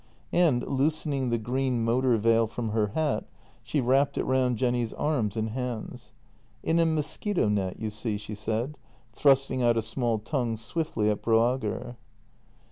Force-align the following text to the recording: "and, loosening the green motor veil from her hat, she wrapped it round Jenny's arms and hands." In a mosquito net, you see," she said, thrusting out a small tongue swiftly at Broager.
"and, 0.33 0.67
loosening 0.67 1.29
the 1.29 1.37
green 1.37 1.83
motor 1.85 2.17
veil 2.17 2.47
from 2.47 2.69
her 2.69 2.87
hat, 2.87 3.23
she 3.61 3.79
wrapped 3.79 4.17
it 4.17 4.23
round 4.23 4.57
Jenny's 4.57 4.93
arms 4.93 5.37
and 5.37 5.49
hands." 5.49 6.13
In 6.63 6.79
a 6.79 6.87
mosquito 6.87 7.47
net, 7.47 7.79
you 7.79 7.91
see," 7.91 8.17
she 8.17 8.33
said, 8.33 8.79
thrusting 9.13 9.61
out 9.61 9.77
a 9.77 9.83
small 9.83 10.17
tongue 10.17 10.57
swiftly 10.57 11.07
at 11.11 11.21
Broager. 11.21 11.97